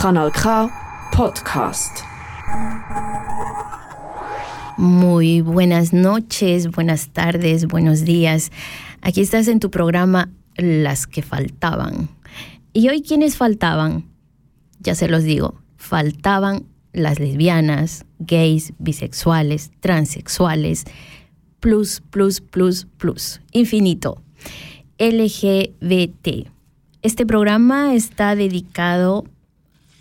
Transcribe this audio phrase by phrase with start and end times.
[0.00, 0.70] Kanal K
[1.10, 2.02] Podcast.
[4.76, 8.52] Muy buenas noches, buenas tardes, buenos días.
[9.02, 12.10] Aquí estás en tu programa Las que faltaban.
[12.72, 14.04] ¿Y hoy quiénes faltaban?
[14.78, 20.84] Ya se los digo, faltaban las lesbianas, gays, bisexuales, transexuales,
[21.58, 24.22] plus, plus, plus, plus, infinito.
[25.00, 26.46] LGBT.
[27.02, 29.24] Este programa está dedicado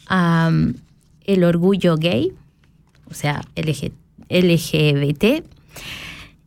[0.10, 2.34] el orgullo gay,
[3.10, 5.44] o sea, LGBT,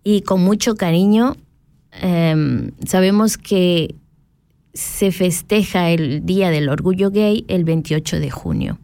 [0.03, 1.37] y con mucho cariño
[1.93, 3.95] em, sabemos que
[4.73, 8.79] se festeja el Día del Orgullo Gay el 28 de junio.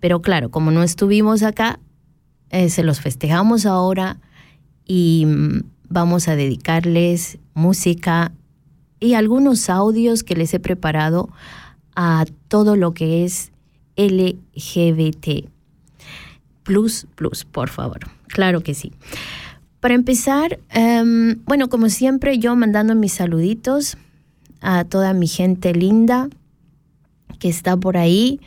[0.00, 1.80] Pero claro, como no estuvimos acá,
[2.50, 4.18] eh, se los festejamos ahora
[4.84, 8.32] y mm, vamos a dedicarles música
[9.00, 11.30] y algunos audios que les he preparado
[11.96, 13.50] a todo lo que es
[13.96, 15.48] LGBT.
[16.62, 18.00] Plus, plus, por favor.
[18.28, 18.92] Claro que sí.
[19.80, 23.98] Para empezar, em, bueno, como siempre, yo mandando mis saluditos
[24.62, 26.28] a toda mi gente linda
[27.38, 28.40] que está por ahí.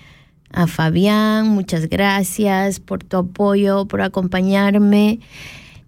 [0.52, 5.20] A Fabián, muchas gracias por tu apoyo, por acompañarme.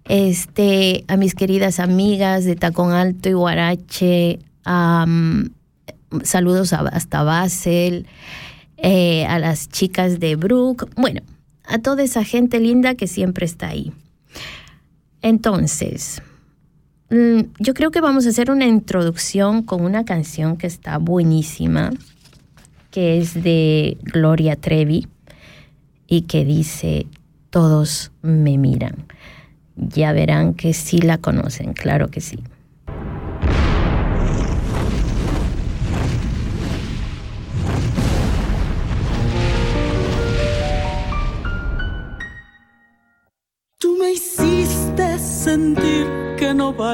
[0.06, 4.40] Este, a mis queridas amigas de Tacón Alto y Guarache,
[6.24, 8.08] saludos hasta Basel,
[8.82, 11.22] eh, a las chicas de Brook, bueno,
[11.66, 13.92] a toda esa gente linda que siempre está ahí.
[15.22, 16.22] Entonces,
[17.10, 21.92] mm, yo creo que vamos a hacer una introducción con una canción que está buenísima,
[22.92, 25.08] que es de Gloria Trevi
[26.08, 27.06] y que dice,
[27.50, 29.06] todos me miran.
[29.76, 32.40] Ya verán que sí la conocen, claro que sí.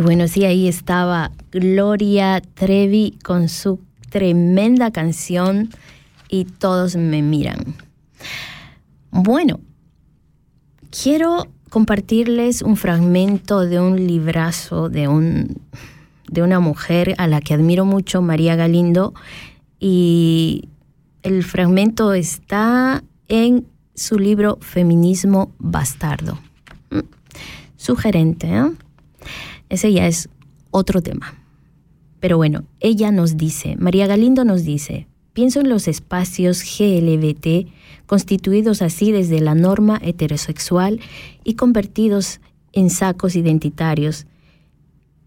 [0.00, 5.68] Y bueno, sí, ahí estaba Gloria Trevi con su tremenda canción
[6.30, 7.74] y todos me miran.
[9.10, 9.60] Bueno,
[10.90, 15.60] quiero compartirles un fragmento de un librazo de, un,
[16.30, 19.12] de una mujer a la que admiro mucho, María Galindo,
[19.78, 20.70] y
[21.22, 26.38] el fragmento está en su libro Feminismo Bastardo.
[26.88, 27.00] Mm,
[27.76, 28.70] sugerente, ¿eh?
[29.70, 30.28] Ese ya es
[30.70, 31.34] otro tema.
[32.20, 37.70] Pero bueno, ella nos dice, María Galindo nos dice, pienso en los espacios GLBT
[38.06, 41.00] constituidos así desde la norma heterosexual
[41.44, 42.40] y convertidos
[42.72, 44.26] en sacos identitarios,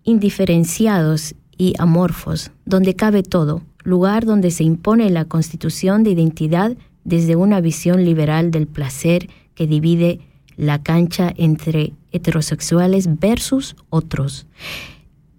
[0.04, 7.36] indiferenciados y amorfos, donde cabe todo, lugar donde se impone la constitución de identidad desde
[7.36, 10.20] una visión liberal del placer que divide
[10.58, 14.48] la cancha entre heterosexuales versus otros,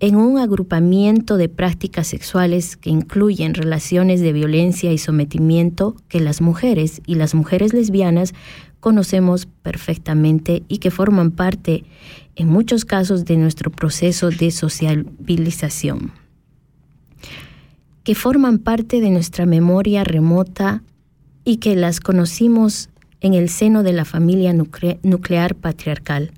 [0.01, 6.43] en un agrupamiento de prácticas sexuales que incluyen relaciones de violencia y sometimiento que las
[6.43, 8.35] mujeres y las mujeres lesbianas
[8.81, 11.85] conocemos perfectamente y que forman parte,
[12.37, 16.13] en muchos casos, de nuestro proceso de sociabilización,
[18.03, 20.83] que forman parte de nuestra memoria remota
[21.47, 22.91] y que las conocimos
[23.23, 26.33] en el seno de la familia nuclear patriarcal.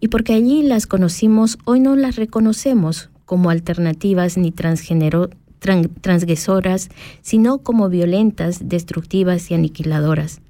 [0.00, 6.88] Y porque allí las conocimos, hoy no las reconocemos como alternativas ni transgresoras,
[7.22, 10.40] sino como violentas, destructivas y aniquiladoras.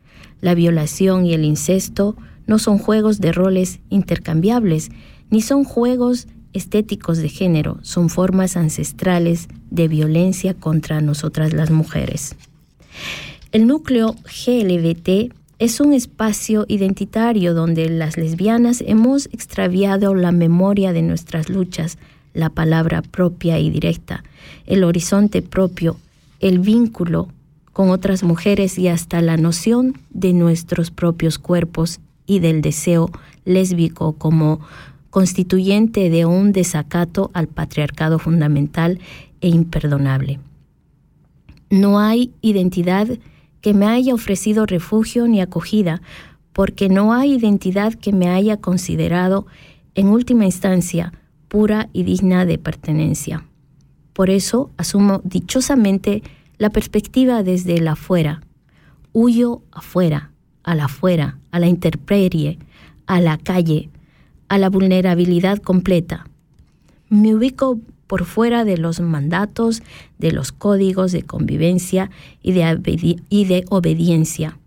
[0.41, 2.17] La violación y el incesto
[2.47, 4.91] no son juegos de roles intercambiables,
[5.31, 12.37] ni son juegos estéticos de género, son formas ancestrales de violencia contra nosotras las mujeres.
[13.53, 21.03] El núcleo GLBT es un espacio identitario donde las lesbianas hemos extraviado la memoria de
[21.03, 21.97] nuestras luchas,
[22.35, 24.23] la palabra propia y directa,
[24.67, 25.97] el horizonte propio,
[26.41, 27.29] el vínculo
[27.73, 33.11] con otras mujeres y hasta la noción de nuestros propios cuerpos y del deseo
[33.45, 34.61] lésbico como
[35.09, 38.99] constituyente de un desacato al patriarcado fundamental
[39.41, 40.39] e imperdonable.
[41.71, 43.09] No hay identidad
[43.61, 46.01] que me haya ofrecido refugio ni acogida,
[46.53, 49.47] porque no hay identidad que me haya considerado,
[49.95, 51.13] en última instancia,
[51.49, 53.45] pura y digna de pertenencia.
[54.13, 56.23] Por eso asumo dichosamente
[56.59, 58.43] la perspectiva desde el afuera.
[59.13, 60.33] Huyo afuera,
[60.63, 62.59] a la afuera, a la interperie,
[63.07, 63.91] a la calle,
[64.49, 66.27] a la vulnerabilidad completa.
[67.09, 69.83] Me ubico por fuera de los mandatos,
[70.19, 72.11] de los códigos de convivencia
[72.43, 74.59] y de, obediencia.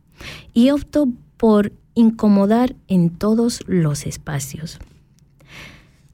[0.53, 1.07] Y opto
[1.37, 4.79] por incomodar en todos los espacios.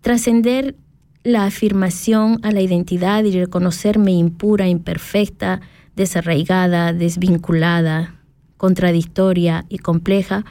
[0.01, 0.75] Trascender
[1.23, 5.61] la afirmación a la identidad y reconocerme impura, imperfecta,
[5.95, 8.15] desarraigada, desvinculada,
[8.57, 10.45] contradictoria y compleja,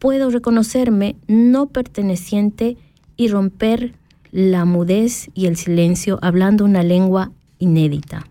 [0.00, 2.76] puedo reconocerme no perteneciente
[3.16, 3.94] y romper
[4.32, 8.26] la mudez y el silencio hablando una lengua inédita.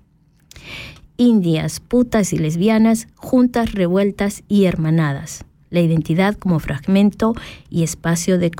[1.17, 5.43] Indias, putas y lesbianas, juntas, revueltas y hermanadas.
[5.69, 7.35] La identidad como fragmento
[7.69, 8.51] y espacio de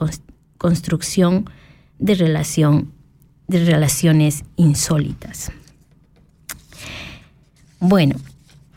[0.58, 1.50] construcción
[1.98, 2.91] de relación,
[3.48, 5.51] de relaciones insólitas.
[7.79, 8.15] Bueno,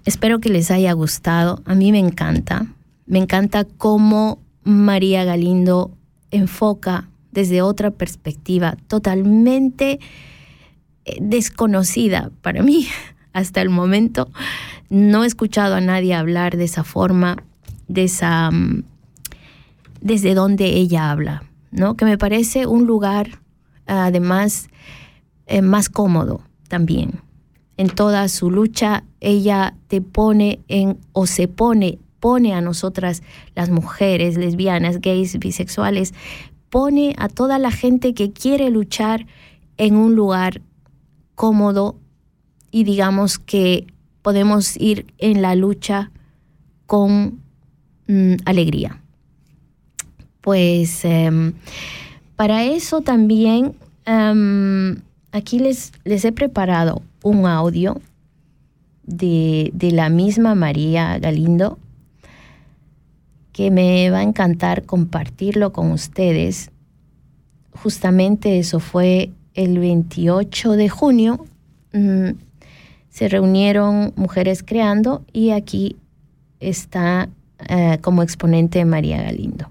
[0.04, 1.60] espero que les haya gustado.
[1.64, 2.66] A mí me encanta.
[3.06, 5.90] Me encanta cómo María Galindo
[6.30, 9.98] enfoca desde otra perspectiva totalmente
[11.04, 12.86] eh, desconocida para mí
[13.32, 14.30] hasta el momento.
[14.88, 17.36] No he escuchado a nadie hablar de esa forma,
[17.88, 18.84] de esa mm,
[20.00, 21.96] desde donde ella habla, ¿no?
[21.96, 23.40] Que me parece un lugar
[23.86, 24.68] además
[25.46, 27.20] eh, más cómodo también.
[27.76, 33.20] En toda su lucha ella te pone en o se pone pone a nosotras
[33.56, 36.14] las mujeres lesbianas, gays, bisexuales,
[36.72, 39.26] pone a toda la gente que quiere luchar
[39.76, 40.62] en un lugar
[41.34, 41.96] cómodo
[42.70, 43.86] y digamos que
[44.22, 46.10] podemos ir en la lucha
[46.86, 47.40] con
[48.08, 49.02] mm, alegría.
[50.40, 51.52] Pues em,
[52.36, 53.74] para eso también
[54.06, 54.96] em,
[55.30, 58.00] aquí les, les he preparado un audio
[59.04, 61.78] de, de la misma María Galindo
[63.52, 66.70] que me va a encantar compartirlo con ustedes.
[67.72, 71.46] Justamente eso fue el 28 de junio.
[71.92, 72.30] Mm,
[73.10, 75.96] se reunieron mujeres creando y aquí
[76.60, 77.28] está
[77.68, 79.70] eh, como exponente María Galindo.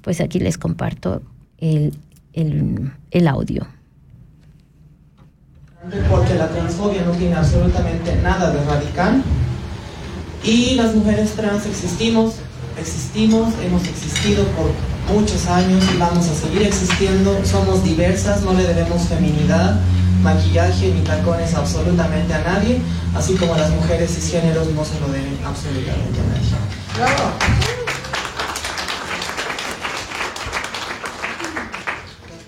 [0.00, 1.22] Pues aquí les comparto
[1.58, 1.94] el,
[2.32, 3.66] el, el audio.
[6.10, 9.22] Porque la transfobia no tiene absolutamente nada de radical
[10.42, 12.36] y las mujeres trans existimos,
[12.78, 14.70] existimos, hemos existido por
[15.14, 19.80] muchos años y vamos a seguir existiendo, somos diversas, no le debemos feminidad,
[20.22, 22.80] maquillaje ni tacones absolutamente a nadie,
[23.14, 26.54] así como las mujeres cisgéneros no se lo deben absolutamente a nadie.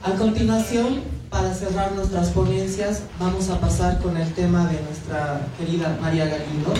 [0.03, 5.99] A continuación, para cerrar nuestras ponencias, vamos a pasar con el tema de nuestra querida
[6.01, 6.73] María Galindo,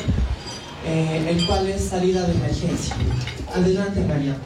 [0.87, 2.95] eh, el cual es salida de emergencia.
[3.53, 4.37] Adelante, María.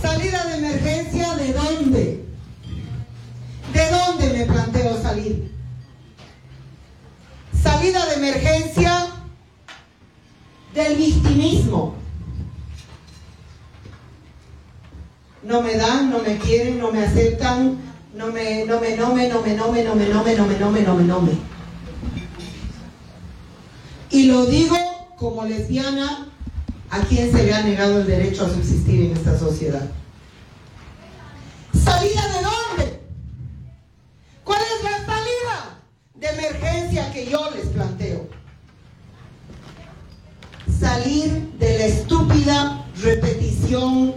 [0.00, 2.24] ¿Salida de emergencia de dónde?
[3.72, 5.50] ¿De dónde me planteo salir?
[7.60, 9.06] Salida de emergencia
[10.74, 11.96] del victimismo.
[15.42, 17.78] No me dan, no me quieren, no me aceptan,
[18.14, 20.46] no me, no me, no me, no me, no me, no me, no me, no
[20.46, 21.32] me, no me, no me, no me.
[24.10, 24.76] Y lo digo
[25.16, 26.28] como lesbiana
[26.90, 29.88] a quien se le ha negado el derecho a subsistir en esta sociedad.
[31.72, 33.00] ¿Salida de dónde?
[34.44, 35.80] ¿Cuál es la salida
[36.14, 38.28] de emergencia que yo les planteo?
[40.78, 44.16] Salir de la estúpida repetición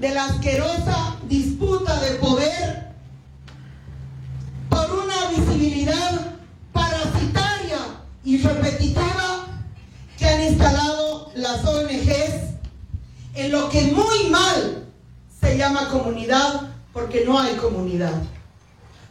[0.00, 2.86] De la asquerosa disputa de poder
[4.70, 6.36] por una visibilidad
[6.72, 7.76] parasitaria
[8.24, 9.46] y repetitiva
[10.16, 12.54] que han instalado las ONGs
[13.34, 14.86] en lo que muy mal
[15.38, 18.22] se llama comunidad porque no hay comunidad.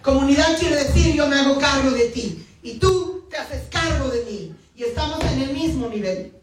[0.02, 4.26] Comunidad quiere decir yo me hago cargo de ti y tú te haces cargo de
[4.26, 6.34] mí y estamos en el mismo nivel.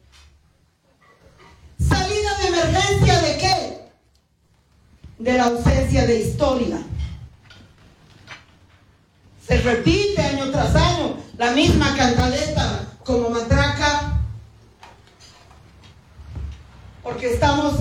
[1.80, 3.75] ¿Salida de emergencia de qué?
[5.18, 6.78] De la ausencia de historia.
[9.46, 14.16] Se repite año tras año la misma cantaleta como matraca
[17.06, 17.74] porque estamos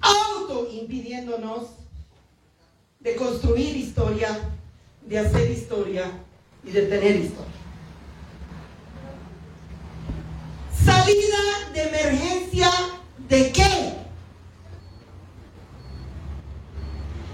[0.00, 1.68] auto impidiéndonos
[2.98, 4.36] de construir historia,
[5.02, 6.10] de hacer historia
[6.64, 7.52] y de tener historia.
[10.84, 12.70] Salida de emergencia
[13.28, 14.05] de qué?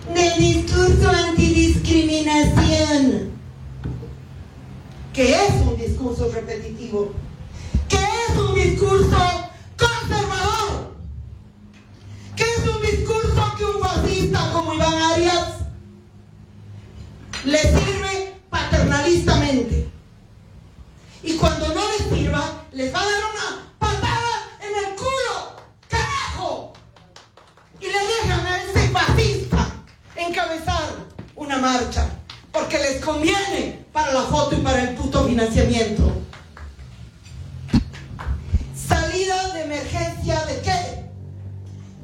[0.08, 3.30] Del discurso antidiscriminación,
[5.12, 7.12] que es un discurso repetitivo,
[7.88, 9.16] que es un discurso
[9.78, 10.92] conservador,
[12.36, 15.58] que es un discurso que un fascista como Iván Arias
[17.44, 19.88] le sirve paternalistamente.
[21.22, 25.56] Y cuando no les sirva, les va a dar una patada en el culo,
[25.88, 26.72] carajo.
[27.80, 29.31] Y le dejan a ese fascista
[30.42, 30.94] encabezar
[31.36, 32.08] una marcha,
[32.52, 36.12] porque les conviene para la foto y para el puto financiamiento.
[38.74, 41.10] Salida de emergencia de qué?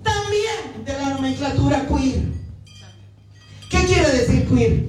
[0.03, 2.23] También de la nomenclatura queer.
[3.71, 4.89] ¿Qué quiere decir queer?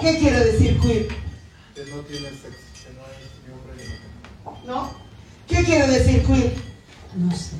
[0.00, 1.08] ¿Qué quiere decir queer?
[1.74, 4.66] que no tiene sexo, que no es ni hombre ni mujer.
[4.66, 4.90] ¿No?
[5.46, 6.52] ¿Qué quiere decir queer?
[7.14, 7.56] No sé.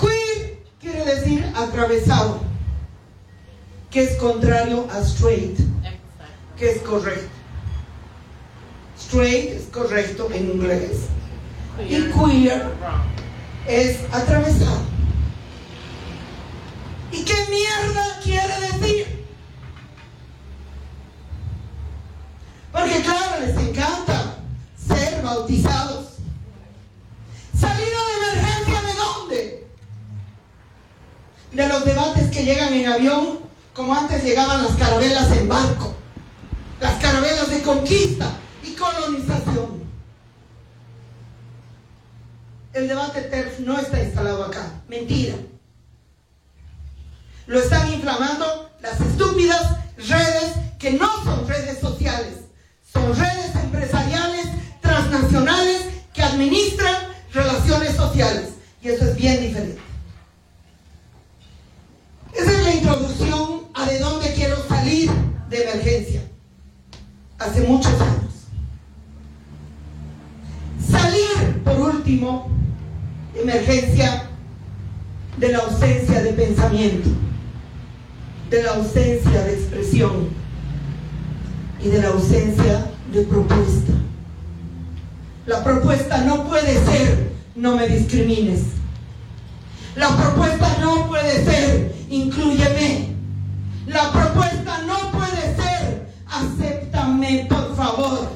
[0.00, 2.40] Queer quiere decir atravesado,
[3.90, 5.58] que es contrario a straight,
[6.56, 7.28] que es correcto.
[8.98, 11.06] Straight es correcto en inglés.
[11.88, 12.62] y queer
[13.66, 14.80] es atravesado.
[17.12, 19.26] ¿Y qué mierda quiere decir?
[22.72, 24.36] Porque claro, les encanta
[24.76, 26.14] ser bautizados.
[27.58, 29.66] ¿Salida de emergencia de dónde?
[31.52, 33.40] De los debates que llegan en avión,
[33.74, 35.94] como antes llegaban las carabelas en barco.
[36.80, 38.30] Las carabelas de conquista
[38.62, 39.80] y colonización.
[42.72, 44.80] El debate TERF no está instalado acá.
[44.88, 45.34] Mentira.
[47.46, 52.38] Lo están inflamando las estúpidas redes que no son redes sociales.
[52.92, 54.46] Son redes empresariales
[54.80, 55.82] transnacionales
[56.14, 56.94] que administran
[57.32, 58.50] relaciones sociales.
[58.82, 59.89] Y eso es bien diferente.
[65.62, 66.22] Emergencia.
[67.38, 68.46] Hace muchos años.
[70.90, 72.48] Salir, por último,
[73.34, 74.24] emergencia
[75.38, 77.08] de la ausencia de pensamiento,
[78.50, 80.28] de la ausencia de expresión
[81.82, 83.92] y de la ausencia de propuesta.
[85.46, 88.60] La propuesta no puede ser no me discrimines.
[89.96, 93.09] La propuesta no puede ser incluyeme.
[93.90, 98.28] La propuesta no puede ser acéptame, por favor.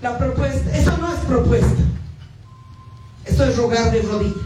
[0.00, 1.82] La propuesta, eso no es propuesta.
[3.26, 4.45] Eso es rogar de rodillas.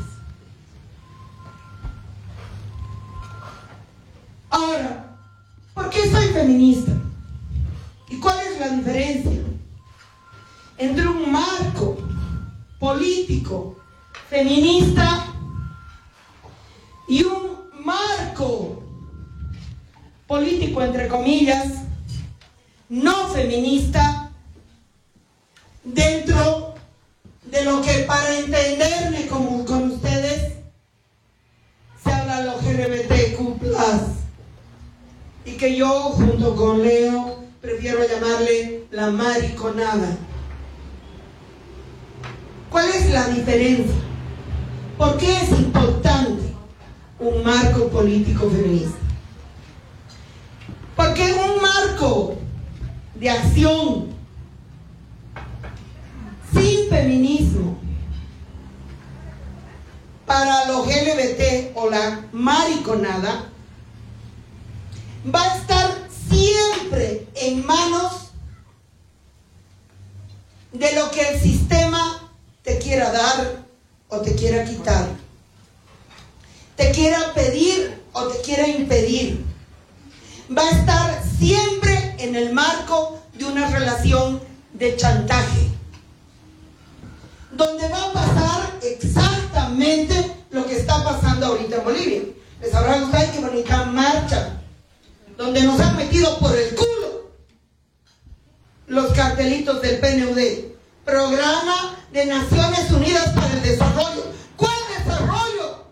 [101.61, 104.25] Programa de Naciones Unidas para el Desarrollo.
[104.57, 105.85] ¿Cuál desarrollo?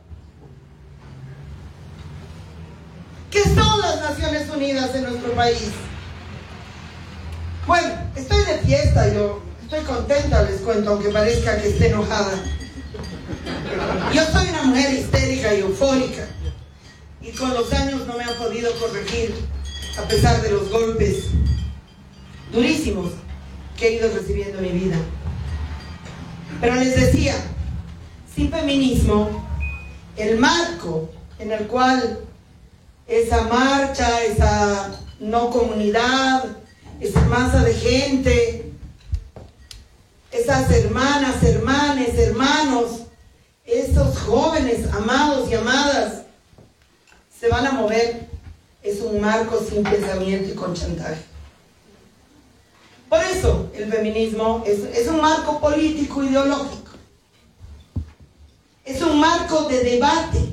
[3.31, 5.71] ¿Qué son las Naciones Unidas en nuestro país?
[7.67, 12.33] Bueno, estoy de fiesta, yo estoy contenta, les cuento, aunque parezca que esté enojada.
[14.15, 16.29] Yo soy una mujer histérica y eufórica.
[17.21, 19.35] Y con los años no me han podido corregir,
[19.99, 21.25] a pesar de los golpes
[22.53, 23.13] durísimos
[23.77, 24.97] que he ido recibiendo en mi vida.
[26.61, 27.37] Pero les decía,
[28.35, 29.47] sin feminismo,
[30.17, 32.19] el marco en el cual
[33.07, 34.91] esa marcha, esa
[35.21, 36.45] no comunidad,
[37.01, 38.73] esa masa de gente,
[40.33, 43.03] esas hermanas, hermanes, hermanos,
[43.65, 46.23] esos jóvenes amados y amadas,
[47.39, 48.27] se van a mover,
[48.83, 51.28] es un marco sin pensamiento y con chantaje.
[53.09, 56.93] Por eso el feminismo es, un marco político ideológico.
[58.85, 60.53] Es un marco de debate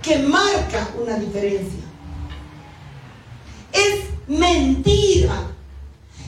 [0.00, 1.84] que marca una diferencia.
[3.72, 5.50] Es mentira.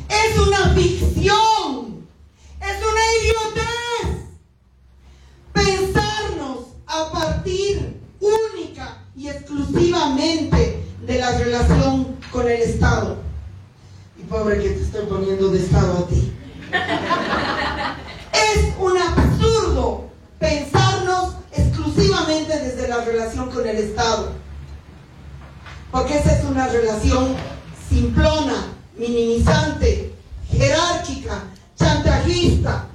[0.09, 2.07] Es una ficción.
[2.61, 4.25] Es una idiotez.
[5.53, 13.17] Pensarnos a partir única y exclusivamente de la relación con el Estado.
[14.19, 16.33] Y pobre que te estoy poniendo de Estado a ti.
[18.33, 24.33] es un absurdo pensarnos exclusivamente desde la relación con el Estado.
[25.93, 27.37] Porque esa es una relación
[27.89, 28.15] sin
[28.97, 30.13] minimizante,
[30.51, 31.45] jerárquica,
[31.79, 32.87] chantajista.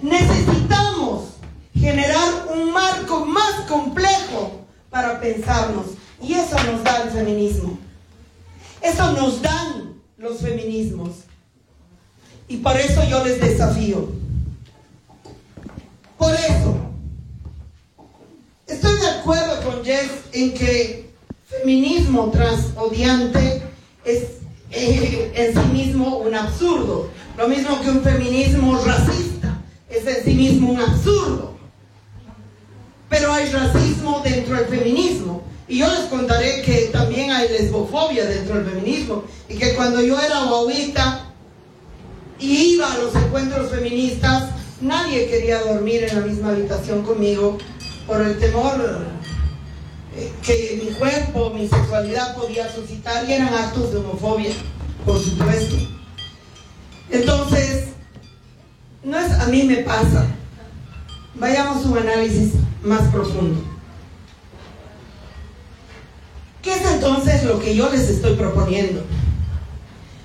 [0.00, 1.34] Necesitamos
[1.74, 4.09] generar un marco más complejo
[5.20, 5.86] pensarnos.
[6.22, 7.78] Y eso nos da el feminismo.
[8.82, 11.10] Eso nos dan los feminismos.
[12.48, 14.08] Y por eso yo les desafío.
[16.18, 16.76] Por eso.
[18.66, 21.10] Estoy de acuerdo con Jess en que
[21.46, 23.62] feminismo transodiante
[24.04, 24.24] es
[24.70, 27.10] eh, en sí mismo un absurdo.
[27.36, 31.59] Lo mismo que un feminismo racista es en sí mismo un absurdo.
[33.10, 35.42] Pero hay racismo dentro del feminismo.
[35.68, 39.24] Y yo les contaré que también hay lesbofobia dentro del feminismo.
[39.48, 41.26] Y que cuando yo era guauita
[42.38, 47.58] y iba a los encuentros feministas, nadie quería dormir en la misma habitación conmigo
[48.06, 48.80] por el temor
[50.16, 54.50] eh, que mi cuerpo, mi sexualidad podía suscitar y eran actos de homofobia,
[55.04, 55.76] por supuesto.
[57.10, 57.88] Entonces,
[59.04, 60.26] no es a mí me pasa.
[61.34, 63.62] Vayamos a un análisis más profundo.
[66.60, 69.02] ¿Qué es entonces lo que yo les estoy proponiendo?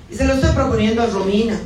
[0.09, 1.59] Y se lo estoy proponiendo a Romina.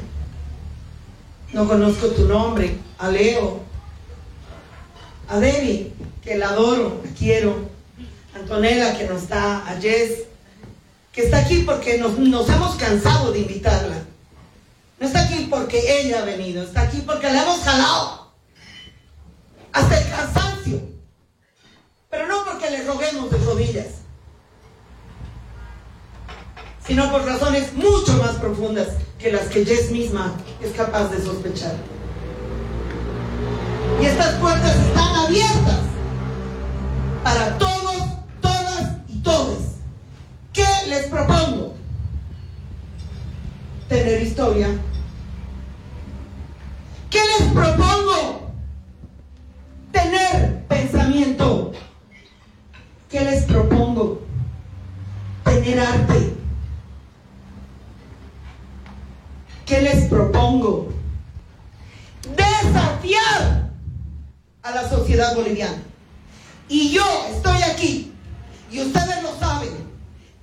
[1.54, 3.62] No conozco tu nombre, a Leo,
[5.30, 7.56] a Debbie, que la adoro, la quiero,
[8.36, 10.26] a Antonella, que no está, a Jess,
[11.12, 14.04] que está aquí porque nos, nos hemos cansado de invitarla.
[15.00, 18.19] No está aquí porque ella ha venido, está aquí porque le hemos jalado
[19.74, 20.82] hasta el cansancio.
[22.10, 23.88] Pero no porque le roguemos de rodillas,
[26.86, 28.88] sino por razones mucho más profundas
[29.20, 31.76] que las que Jess misma es capaz de sospechar.
[34.02, 35.80] Y estas puertas están abiertas
[37.24, 37.96] para todos,
[38.42, 39.58] todas y todos.
[40.54, 41.76] ¿Qué les propongo?
[43.88, 44.70] Tener historia.
[65.36, 65.82] Boliviana.
[66.68, 68.12] Y yo estoy aquí,
[68.72, 69.70] y ustedes lo saben,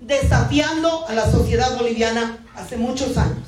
[0.01, 3.45] desafiando a la sociedad boliviana hace muchos años.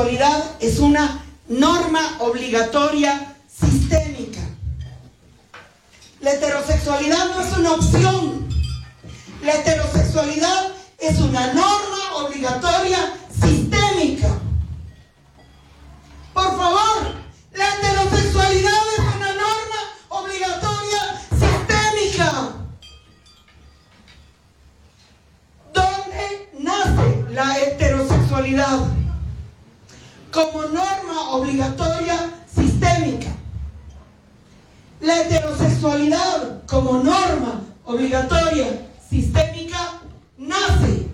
[0.00, 4.40] Heterosexualidad es una norma obligatoria sistémica.
[6.20, 8.48] La heterosexualidad no es una opción.
[9.42, 12.98] La heterosexualidad es una norma obligatoria
[36.70, 40.00] como norma obligatoria sistémica
[40.38, 41.08] nace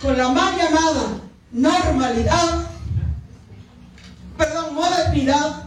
[0.00, 2.66] con la mal llamada normalidad,
[4.38, 5.64] perdón, modernidad,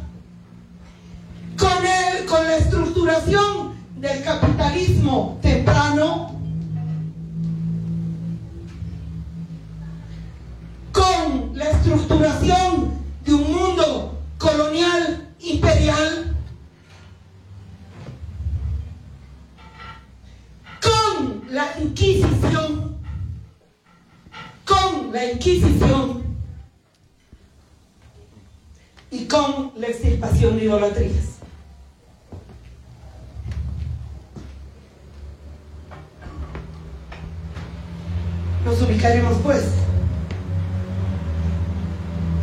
[1.57, 6.39] con, el, con la estructuración del capitalismo temprano,
[10.91, 12.93] con la estructuración
[13.25, 16.35] de un mundo colonial imperial,
[20.81, 22.97] con la Inquisición,
[24.65, 26.23] con la Inquisición
[29.09, 31.37] y con la extirpación de idolatrías.
[38.65, 39.63] Nos ubicaremos pues.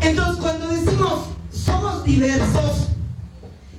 [0.01, 2.89] Entonces, cuando decimos somos diversos,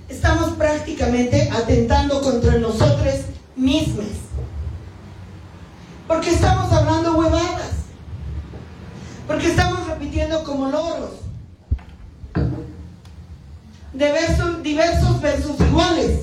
[0.07, 3.21] estamos prácticamente atentando contra nosotros
[3.55, 4.05] mismos.
[6.13, 7.71] Porque estamos hablando huevadas.
[9.25, 11.11] Porque estamos repitiendo como loros.
[13.93, 16.19] Diversos, diversos versus iguales.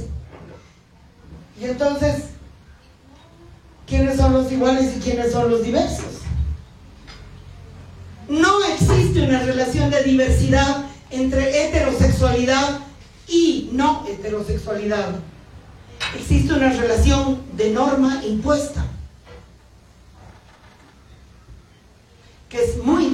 [1.61, 2.27] Y entonces,
[3.85, 6.21] ¿quiénes son los iguales y quiénes son los diversos?
[8.29, 12.79] No existe una relación de diversidad entre heterosexualidad
[13.27, 15.17] y no heterosexualidad.
[16.17, 18.85] Existe una relación de norma impuesta,
[22.51, 23.05] que es muy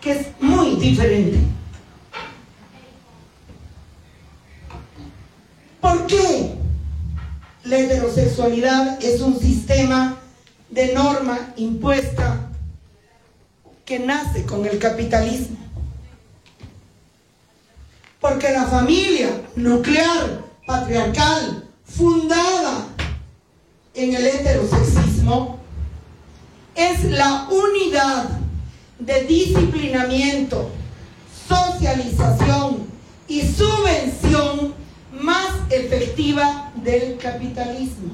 [0.00, 1.38] que es muy diferente.
[5.80, 6.54] ¿Por qué
[7.64, 10.16] la heterosexualidad es un sistema
[10.70, 12.48] de norma impuesta
[13.84, 15.58] que nace con el capitalismo?
[18.20, 22.86] Porque la familia nuclear, patriarcal, fundada
[23.94, 25.61] en el heterosexismo,
[26.74, 28.28] es la unidad
[28.98, 30.70] de disciplinamiento,
[31.48, 32.86] socialización
[33.28, 34.74] y subvención
[35.12, 38.12] más efectiva del capitalismo.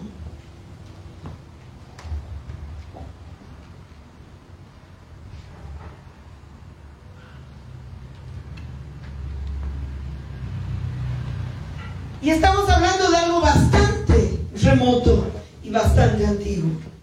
[12.21, 15.31] Y estamos hablando de algo bastante remoto
[15.63, 16.98] y bastante antiguo.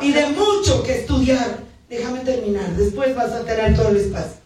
[0.00, 1.58] Y de mucho que estudiar.
[1.88, 4.38] Déjame terminar, después vas a tener todo el espacio.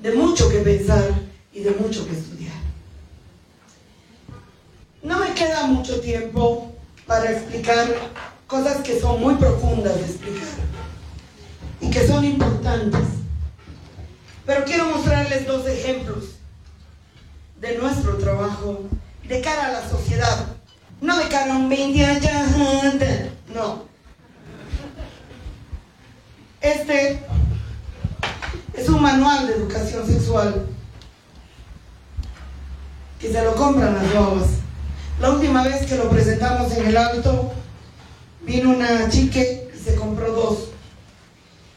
[0.00, 1.04] De mucho que pensar
[1.52, 2.54] y de mucho que estudiar.
[5.02, 6.72] No me queda mucho tiempo
[7.06, 7.86] para explicar
[8.46, 10.48] cosas que son muy profundas de explicar
[11.80, 13.08] y que son importantes.
[14.46, 16.24] Pero quiero mostrarles dos ejemplos
[17.60, 18.80] de nuestro trabajo
[19.28, 20.46] de cara a la sociedad.
[21.00, 22.46] No de cara a un 20 allá,
[23.54, 23.89] no.
[26.60, 27.18] Este
[28.74, 30.66] es un manual de educación sexual
[33.18, 34.48] que se lo compran las guaguas.
[35.20, 37.52] La última vez que lo presentamos en el alto,
[38.42, 40.68] vino una chica y se compró dos.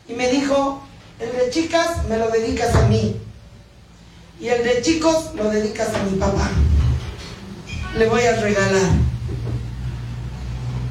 [0.07, 0.83] Y me dijo,
[1.19, 3.17] el de chicas me lo dedicas a mí.
[4.39, 6.49] Y el de chicos lo dedicas a mi papá.
[7.97, 8.91] Le voy a regalar.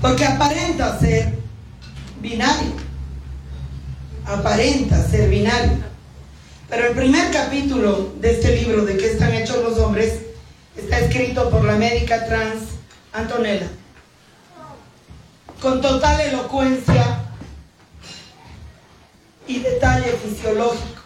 [0.00, 1.38] Porque aparenta ser
[2.22, 2.81] binario.
[4.32, 5.76] Aparenta ser binario.
[6.70, 10.20] Pero el primer capítulo de este libro, de qué están hechos los hombres,
[10.74, 12.62] está escrito por la médica trans
[13.12, 13.68] Antonella.
[15.60, 17.20] Con total elocuencia
[19.46, 21.02] y detalle fisiológico.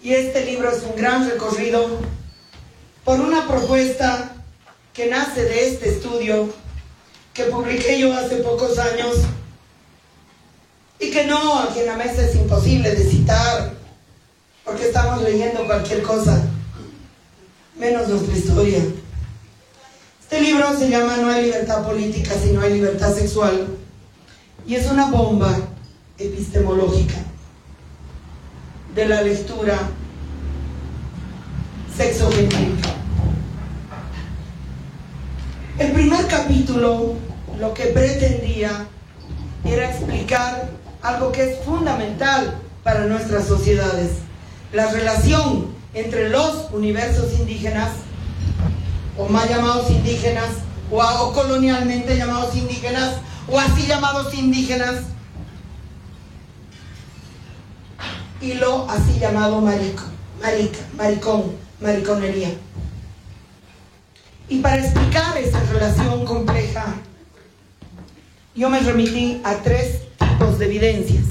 [0.00, 1.98] Y este libro es un gran recorrido
[3.04, 4.32] por una propuesta
[4.94, 6.48] que nace de este estudio
[7.34, 9.16] que publiqué yo hace pocos años
[11.00, 13.72] y que no, aquí en la mesa es imposible de citar
[14.64, 16.42] porque estamos leyendo cualquier cosa,
[17.78, 18.80] menos nuestra historia.
[20.20, 23.68] Este libro se llama No hay libertad política si no hay libertad sexual
[24.66, 25.56] y es una bomba
[26.18, 27.14] epistemológica
[28.94, 29.78] de la lectura
[31.96, 32.90] sexogenérica.
[35.78, 37.14] El primer capítulo
[37.58, 38.86] lo que pretendía
[39.64, 44.12] era explicar algo que es fundamental para nuestras sociedades,
[44.72, 47.90] la relación entre los universos indígenas,
[49.16, 50.48] o más llamados indígenas,
[50.90, 53.16] o, colonialmente llamados indígenas,
[53.48, 55.02] o así llamados indígenas,
[58.40, 60.04] y lo así llamado marico,
[60.40, 62.50] marica, maricón, mariconería.
[64.48, 66.94] Y para explicar esa relación compleja,
[68.54, 70.07] yo me remití a tres
[70.38, 71.24] tipos de evidencias.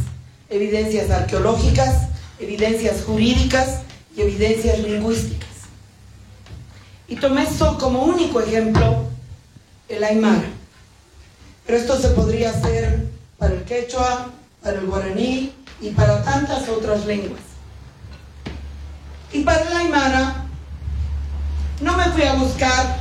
[0.49, 3.81] Evidencias arqueológicas, evidencias jurídicas
[4.15, 5.47] y evidencias lingüísticas.
[7.07, 9.05] Y tomé eso como único ejemplo
[9.87, 10.49] el aymara.
[11.65, 14.29] Pero esto se podría hacer para el quechua,
[14.61, 17.41] para el guaraní y para tantas otras lenguas.
[19.31, 20.45] Y para el aymara
[21.81, 22.97] no me fui a buscar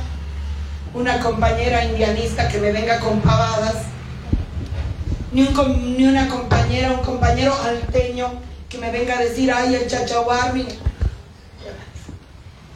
[0.93, 3.87] una compañera indianista que me venga con pavadas
[5.31, 8.31] ni, un ni una compañera, un compañero alteño
[8.69, 10.53] que me venga a decir, ay, el chachahuar.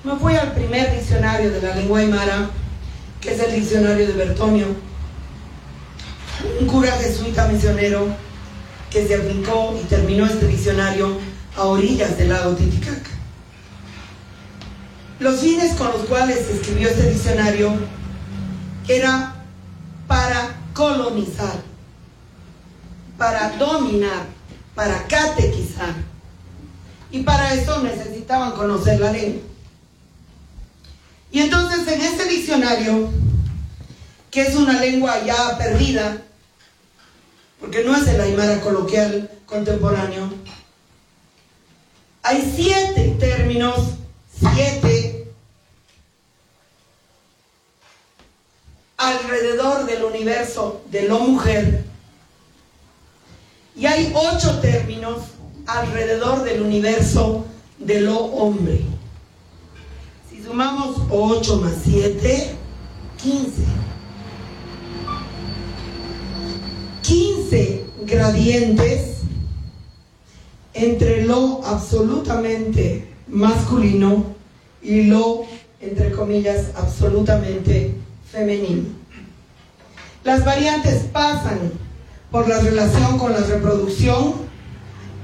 [0.04, 2.50] Me fui al primer diccionario de la lengua aymara,
[3.20, 4.68] que es el diccionario de Bertonio,
[6.60, 8.08] un cura jesuita misionero
[8.90, 11.18] que se afincó y terminó este diccionario
[11.56, 13.10] a orillas del lago Titicaca.
[15.20, 17.74] Los fines con los cuales se escribió este diccionario
[18.88, 19.36] era
[20.08, 21.62] para colonizar,
[23.22, 24.26] para dominar,
[24.74, 25.94] para catequizar.
[27.12, 29.44] Y para eso necesitaban conocer la lengua.
[31.32, 33.12] Y entonces en este diccionario,
[34.32, 36.18] que es una lengua ya perdida,
[37.60, 40.34] porque no es el aymara coloquial contemporáneo,
[42.24, 43.98] hay siete términos,
[44.36, 45.28] siete,
[48.98, 51.91] alrededor del universo de lo mujer,
[53.82, 55.22] y hay ocho términos
[55.66, 57.46] alrededor del universo
[57.80, 58.82] de lo hombre.
[60.30, 62.56] Si sumamos 8 más 7,
[63.24, 63.64] 15.
[67.02, 69.22] 15 gradientes
[70.76, 74.26] entre lo absolutamente masculino
[74.84, 75.46] y lo,
[75.80, 77.96] entre comillas, absolutamente
[78.32, 78.84] femenino.
[80.24, 81.91] Las variantes pasan
[82.32, 84.36] por la relación con la reproducción,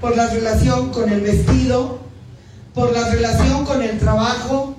[0.01, 1.99] por la relación con el vestido,
[2.73, 4.75] por la relación con el trabajo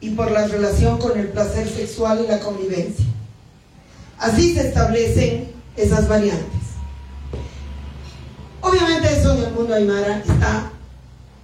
[0.00, 3.06] y por la relación con el placer sexual y la convivencia.
[4.18, 6.58] Así se establecen esas variantes.
[8.60, 10.72] Obviamente eso en el mundo aymara está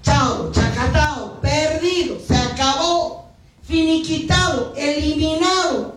[0.02, 3.30] chao, chacatao, perdido, se acabó,
[3.62, 5.94] finiquitado, eliminado.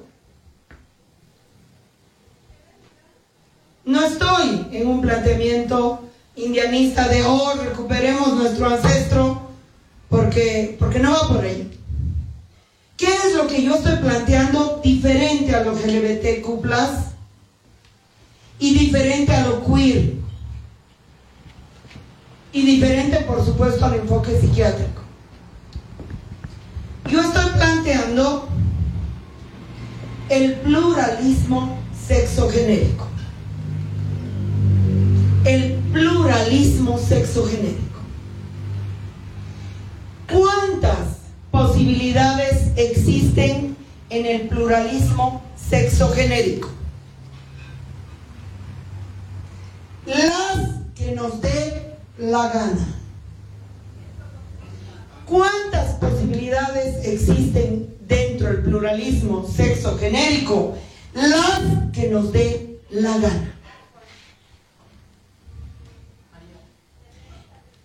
[3.87, 6.01] No estoy en un planteamiento
[6.35, 9.43] indianista de, oh, recuperemos nuestro ancestro,
[10.09, 11.71] porque, porque no va por ahí.
[12.97, 16.67] ¿Qué es lo que yo estoy planteando diferente a lo LGBTQ+,
[18.59, 20.15] y diferente a lo queer?
[22.51, 25.01] Y diferente, por supuesto, al enfoque psiquiátrico.
[27.09, 28.49] Yo estoy planteando
[30.27, 33.06] el pluralismo sexogenérico.
[35.47, 38.01] El pluralismo sexogenérico.
[40.29, 41.19] ¿Cuántas
[41.51, 43.77] posibilidades existen
[44.09, 46.69] en el pluralismo sexogenérico?
[50.05, 52.87] Las que nos dé la gana.
[55.25, 60.75] ¿Cuántas posibilidades existen dentro del pluralismo sexogenérico?
[61.13, 61.61] Las
[61.93, 63.56] que nos dé la gana.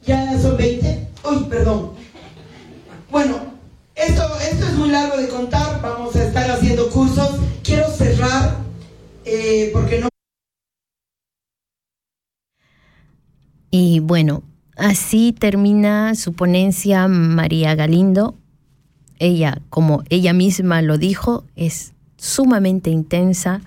[0.04, 1.08] Ya son 20.
[1.24, 1.92] Uy, perdón.
[3.10, 3.36] Bueno,
[3.94, 5.80] esto, esto es muy largo de contar.
[5.80, 7.38] Vamos a estar haciendo cursos.
[7.62, 8.56] Quiero cerrar
[9.24, 10.08] eh, porque no.
[13.70, 14.42] Y bueno,
[14.76, 18.34] así termina su ponencia María Galindo.
[19.18, 23.60] Ella, como ella misma lo dijo, es sumamente intensa.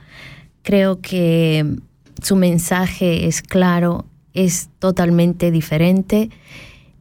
[0.63, 1.77] Creo que
[2.21, 6.29] su mensaje es claro, es totalmente diferente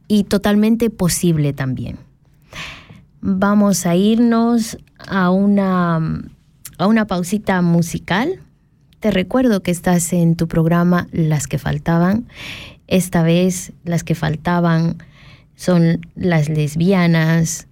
[0.07, 1.97] y totalmente posible también.
[3.21, 6.23] Vamos a irnos a una,
[6.77, 8.39] a una pausita musical.
[8.99, 12.27] Te recuerdo que estás en tu programa Las que faltaban.
[12.87, 14.97] Esta vez las que faltaban
[15.55, 17.67] son las lesbianas,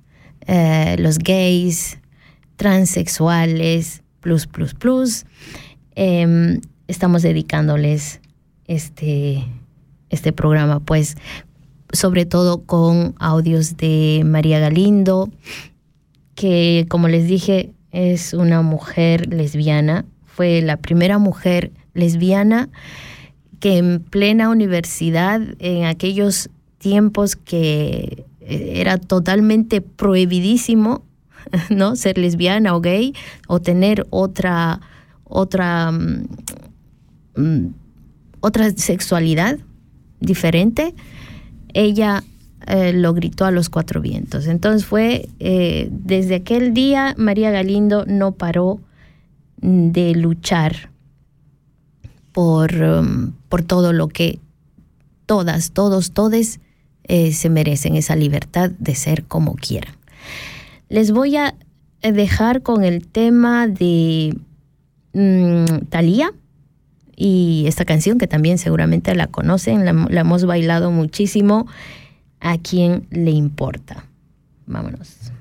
[0.48, 2.00] eh, los gays,
[2.56, 5.26] transexuales, plus, plus, plus.
[5.96, 8.22] Eh, estamos dedicándoles
[8.68, 9.46] este,
[10.10, 11.18] este programa, pues,
[11.92, 15.30] sobre todo con audios de María Galindo,
[16.36, 20.06] que, como les dije, es una mujer lesbiana.
[20.26, 22.70] Fue la primera mujer lesbiana
[23.60, 26.50] que en plena universidad, en aquellos
[26.80, 31.06] tiempos que era totalmente prohibidísimo,
[31.70, 31.96] ¿no?
[31.96, 33.14] Ser lesbiana o gay
[33.48, 34.82] o tener otra,
[35.24, 35.92] otra,
[37.38, 37.74] um,
[38.44, 39.58] otra sexualidad
[40.20, 40.94] diferente,
[41.74, 42.26] ella
[42.68, 44.48] eh, lo gritó a los cuatro vientos.
[44.48, 48.82] Entonces fue, eh, desde aquel día, María Galindo no paró
[49.62, 50.90] de luchar
[52.34, 54.40] por, um, por todo lo que
[55.26, 56.60] todas, todos, todes
[57.06, 59.96] eh, se merecen, esa libertad de ser como quieran.
[60.90, 61.56] Les voy a
[62.02, 64.36] dejar con el tema de
[65.14, 66.34] um, Thalía,
[67.16, 71.68] y esta canción que también seguramente la conocen, la, la hemos bailado muchísimo,
[72.40, 74.06] ¿a quién le importa?
[74.66, 75.32] Vámonos.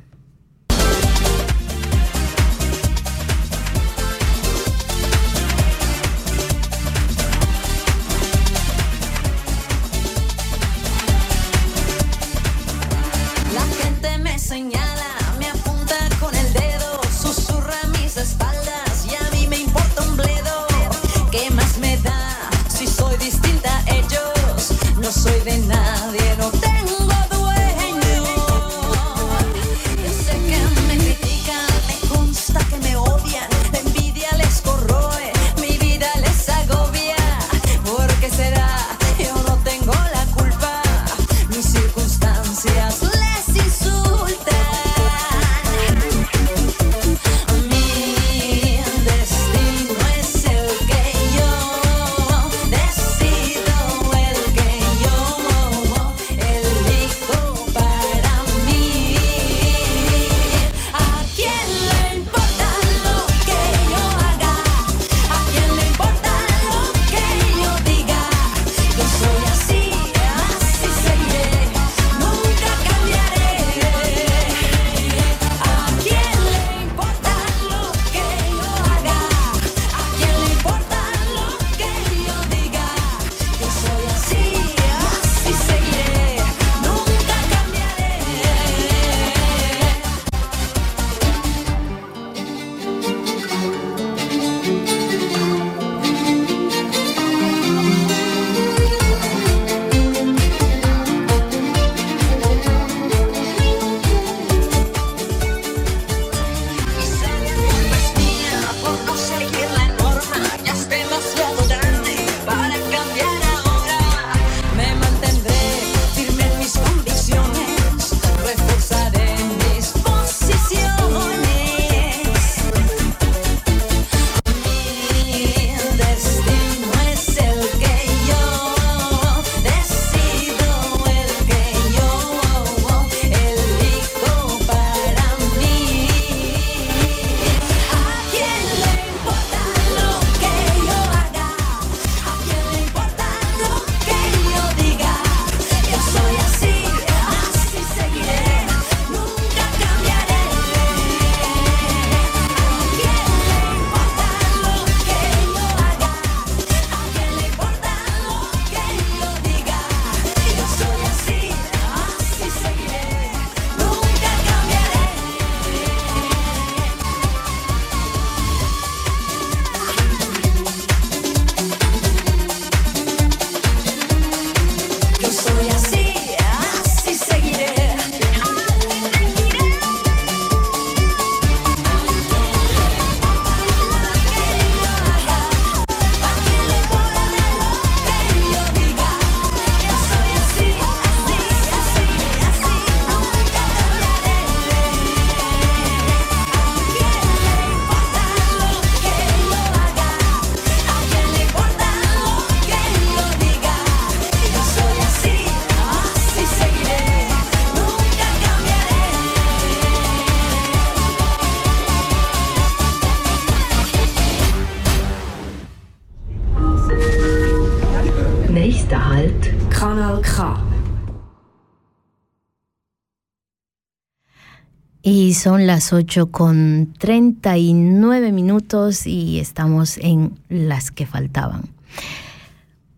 [225.04, 231.62] Y son las 8 con 39 minutos y estamos en las que faltaban.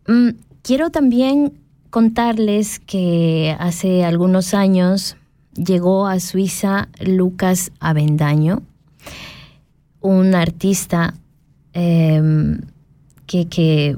[0.06, 0.30] Mm,
[0.60, 1.54] quiero también
[1.88, 5.16] contarles que hace algunos años
[5.54, 8.62] llegó a Suiza Lucas Avendaño,
[10.02, 11.14] un artista
[11.72, 12.60] em,
[13.26, 13.96] que, que,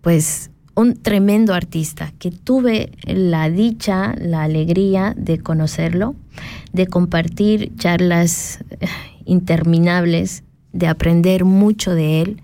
[0.00, 6.14] pues, un tremendo artista, que tuve la dicha, la alegría de conocerlo
[6.72, 8.64] de compartir charlas
[9.24, 12.42] interminables, de aprender mucho de él.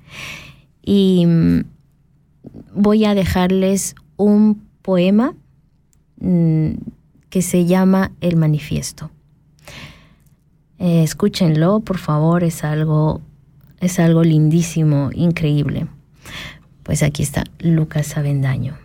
[0.82, 1.60] Y mm,
[2.74, 5.34] voy a dejarles un poema
[6.20, 6.70] mm,
[7.28, 9.10] que se llama El Manifiesto.
[10.78, 13.20] Eh, escúchenlo, por favor, es algo,
[13.80, 15.86] es algo lindísimo, increíble.
[16.82, 18.78] Pues aquí está Lucas Avendaño.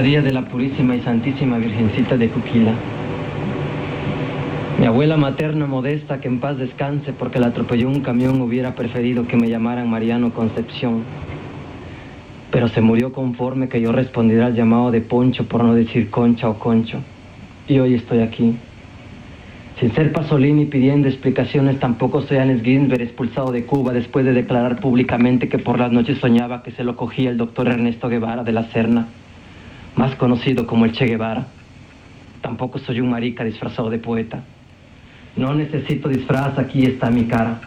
[0.00, 2.72] día de la Purísima y Santísima Virgencita de Cuquila.
[4.80, 9.26] Mi abuela materna modesta, que en paz descanse porque la atropelló un camión, hubiera preferido
[9.26, 11.04] que me llamaran Mariano Concepción.
[12.50, 16.48] Pero se murió conforme que yo respondiera al llamado de Poncho por no decir concha
[16.48, 17.00] o concho.
[17.68, 18.56] Y hoy estoy aquí.
[19.78, 24.80] Sin ser Pasolini pidiendo explicaciones, tampoco soy Alex Ginsberg expulsado de Cuba después de declarar
[24.80, 28.52] públicamente que por las noches soñaba que se lo cogía el doctor Ernesto Guevara de
[28.52, 29.08] la Serna
[29.96, 31.46] más conocido como el Che Guevara.
[32.40, 34.42] Tampoco soy un marica disfrazado de poeta.
[35.36, 37.60] No necesito disfraz, aquí está mi cara.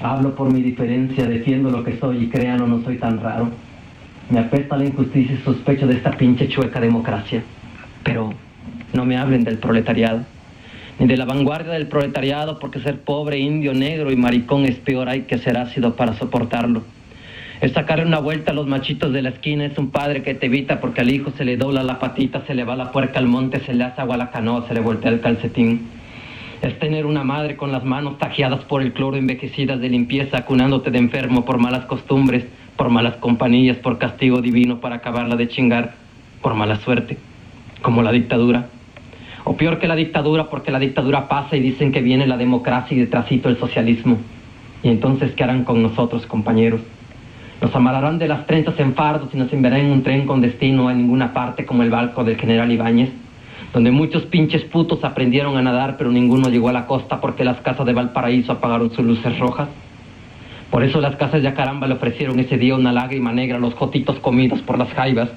[0.00, 3.50] Hablo por mi diferencia, defiendo lo que soy y créanlo, no soy tan raro.
[4.30, 7.42] Me apesta la injusticia y sospecho de esta pinche chueca democracia.
[8.04, 8.32] Pero
[8.92, 10.20] no me hablen del proletariado,
[10.98, 15.08] ni de la vanguardia del proletariado, porque ser pobre, indio, negro y maricón es peor,
[15.08, 16.82] hay que ser ácido para soportarlo.
[17.60, 20.46] Es sacarle una vuelta a los machitos de la esquina, es un padre que te
[20.46, 23.26] evita porque al hijo se le dobla la patita, se le va la puerca al
[23.26, 25.88] monte, se le hace agua a la canoa, se le voltea el calcetín.
[26.62, 30.92] Es tener una madre con las manos tajeadas por el cloro, envejecidas de limpieza, acunándote
[30.92, 32.44] de enfermo por malas costumbres,
[32.76, 35.94] por malas compañías, por castigo divino para acabarla de chingar,
[36.40, 37.18] por mala suerte,
[37.82, 38.68] como la dictadura.
[39.42, 42.96] O peor que la dictadura, porque la dictadura pasa y dicen que viene la democracia
[42.96, 44.18] y detrásito el socialismo.
[44.84, 46.82] Y entonces, ¿qué harán con nosotros, compañeros?
[47.60, 50.88] Nos amarrarán de las trenzas en fardos y nos enviarán en un tren con destino
[50.88, 53.10] a ninguna parte como el barco del general Ibáñez,
[53.72, 57.60] donde muchos pinches putos aprendieron a nadar pero ninguno llegó a la costa porque las
[57.60, 59.68] casas de Valparaíso apagaron sus luces rojas.
[60.70, 63.74] Por eso las casas de Acaramba le ofrecieron ese día una lágrima negra a los
[63.74, 65.30] jotitos comidos por las jaivas.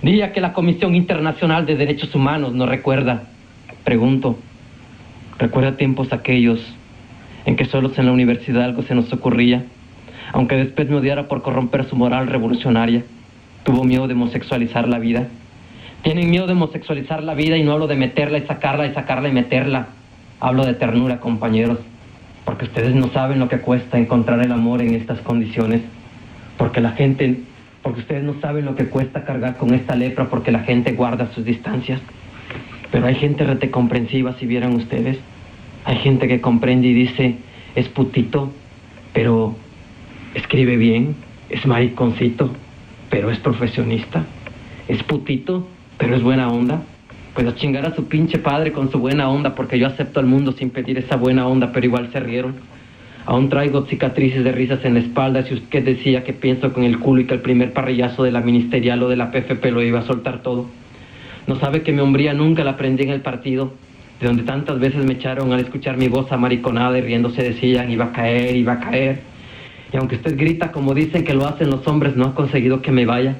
[0.00, 3.24] Día que la Comisión Internacional de Derechos Humanos nos recuerda.
[3.84, 4.36] Pregunto,
[5.38, 6.60] ¿recuerda tiempos aquellos
[7.44, 9.64] en que solos en la universidad algo se nos ocurría?
[10.32, 13.02] Aunque después me odiara por corromper su moral revolucionaria.
[13.64, 15.28] Tuvo miedo de homosexualizar la vida.
[16.02, 19.28] Tienen miedo de homosexualizar la vida y no hablo de meterla y sacarla y sacarla
[19.28, 19.88] y meterla.
[20.40, 21.78] Hablo de ternura, compañeros,
[22.44, 25.82] porque ustedes no saben lo que cuesta encontrar el amor en estas condiciones,
[26.56, 27.38] porque la gente,
[27.82, 31.30] porque ustedes no saben lo que cuesta cargar con esta lepra, porque la gente guarda
[31.32, 32.00] sus distancias.
[32.90, 35.18] Pero hay gente rete comprensiva, si vieran ustedes.
[35.84, 37.36] Hay gente que comprende y dice,
[37.76, 38.52] es putito,
[39.12, 39.54] pero
[40.34, 41.14] escribe bien,
[41.50, 42.50] es mariconcito,
[43.10, 44.24] pero es profesionista,
[44.88, 45.68] es putito,
[45.98, 46.82] pero es buena onda.
[47.34, 50.52] Pues chingar a su pinche padre con su buena onda, porque yo acepto al mundo
[50.52, 52.54] sin pedir esa buena onda, pero igual se rieron.
[53.24, 55.44] Aún traigo cicatrices de risas en la espalda.
[55.44, 58.40] Si usted decía que pienso con el culo y que el primer parrillazo de la
[58.40, 60.66] ministerial o de la PFP lo iba a soltar todo.
[61.46, 63.72] No sabe que mi hombría nunca la aprendí en el partido,
[64.20, 68.06] de donde tantas veces me echaron al escuchar mi voz amariconada y riéndose decían iba
[68.06, 69.31] a caer, iba a caer.
[69.92, 72.90] Y aunque usted grita como dicen que lo hacen los hombres, no ha conseguido que
[72.90, 73.36] me vaya.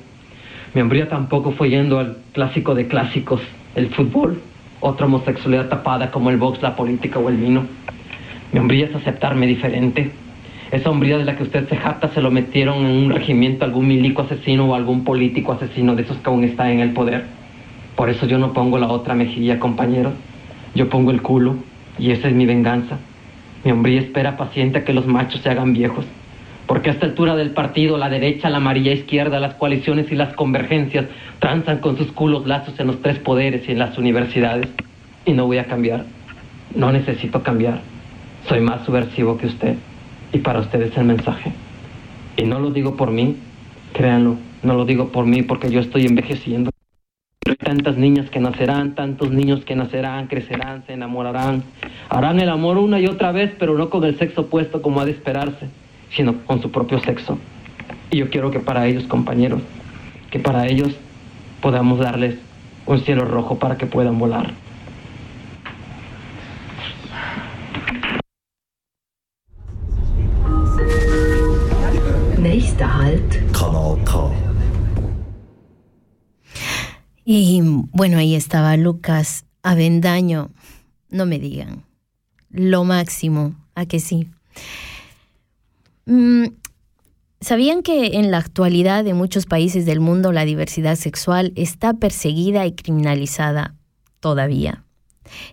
[0.75, 3.41] Mi hombría tampoco fue yendo al clásico de clásicos,
[3.75, 4.41] el fútbol,
[4.81, 7.65] otra homosexualidad tapada como el box, la política o el vino.
[8.53, 10.11] Mi hombría es aceptarme diferente.
[10.71, 13.89] Esa hombría de la que usted se jacta se lo metieron en un regimiento algún
[13.89, 17.25] milico asesino o algún político asesino de esos que aún está en el poder.
[17.97, 20.13] Por eso yo no pongo la otra mejilla, compañeros.
[20.75, 21.57] Yo pongo el culo
[21.99, 22.99] y esa es mi venganza.
[23.65, 26.07] Mi hombría espera paciente a que los machos se hagan viejos
[26.73, 30.33] porque a esta altura del partido, la derecha, la amarilla izquierda, las coaliciones y las
[30.33, 31.05] convergencias
[31.39, 34.71] transan con sus culos lazos en los tres poderes y en las universidades.
[35.27, 36.07] Y no voy a cambiar.
[36.75, 37.83] No necesito cambiar.
[38.49, 39.75] Soy más subversivo que usted.
[40.33, 41.53] Y para usted es el mensaje.
[42.39, 43.37] Y no lo digo por mí,
[43.93, 46.71] créanlo, no lo digo por mí porque yo estoy envejeciendo.
[47.47, 51.65] Hay tantas niñas que nacerán, tantos niños que nacerán, crecerán, se enamorarán,
[52.09, 55.05] harán el amor una y otra vez, pero no con el sexo opuesto como ha
[55.05, 55.82] de esperarse
[56.15, 57.39] sino con su propio sexo.
[58.11, 59.63] Y yo quiero que para ellos, compañeros,
[60.31, 60.95] que para ellos
[61.61, 62.37] podamos darles
[62.87, 64.53] un cielo rojo para que puedan volar.
[72.81, 73.43] Halt.
[77.25, 80.51] Y bueno, ahí estaba Lucas Avendaño.
[81.09, 81.85] No me digan.
[82.51, 84.29] Lo máximo, a que sí.
[86.07, 86.47] Mm,
[87.43, 92.67] ¿Sabían que en la actualidad en muchos países del mundo la diversidad sexual está perseguida
[92.67, 93.75] y criminalizada
[94.21, 94.85] todavía?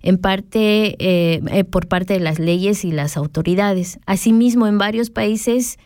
[0.03, 3.99] En parte eh, eh, por parte de las leyes y las autoridades.
[4.05, 5.77] Asimismo, en varios países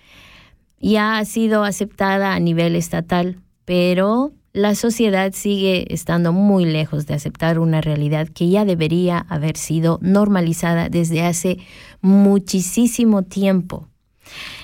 [0.80, 7.14] ya ha sido aceptada a nivel estatal, pero la sociedad sigue estando muy lejos de
[7.14, 11.59] aceptar una realidad que ya debería haber sido normalizada desde hace
[12.01, 13.88] muchísimo tiempo.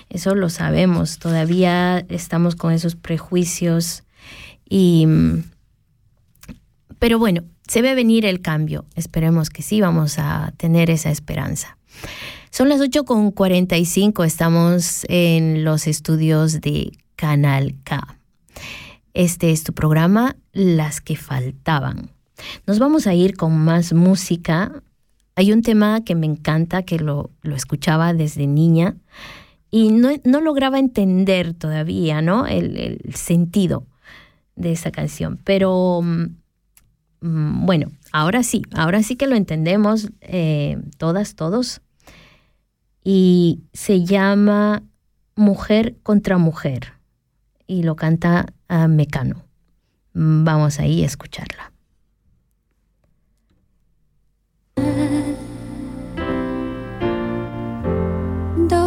[0.10, 4.04] Eso lo sabemos, todavía estamos con esos prejuicios
[4.68, 5.08] y...
[6.98, 8.86] Pero bueno, se ve venir el cambio.
[8.96, 11.78] Esperemos que sí, vamos a tener esa esperanza.
[12.50, 18.18] Son las 8.45, estamos en los estudios de Canal K.
[19.14, 22.10] Este es tu programa, Las que faltaban.
[22.66, 24.82] Nos vamos a ir con más música.
[25.36, 28.96] Hay un tema que me encanta, que lo, escuchaba desde niña
[29.72, 32.48] y no, lograba entender todavía, ¿no?
[32.48, 33.86] El, sentido
[34.56, 35.40] de esa canción.
[35.44, 41.82] Pero mm, bueno, ahora sí, ahora sí que lo entendemos eh, todas, todos.
[43.04, 44.84] Y se llama
[45.36, 46.94] Mujer contra Mujer
[47.66, 49.44] y lo canta a Mecano.
[50.14, 51.72] Vamos ahí a escucharla.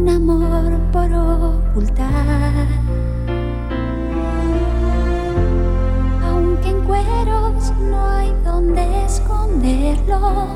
[0.00, 2.08] Un amor por ocultar.
[6.24, 10.46] Aunque en cueros no hay donde esconderlo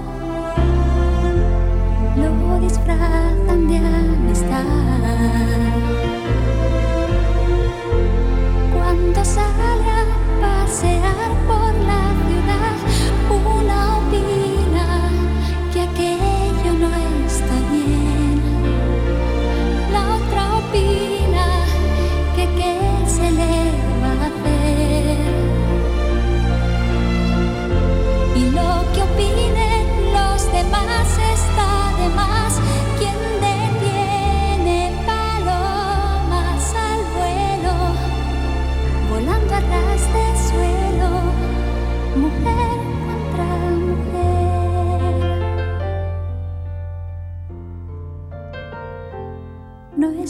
[2.17, 4.65] lo disfrazan de amistad.
[8.73, 10.05] Cuando sale a
[10.41, 11.64] pasear por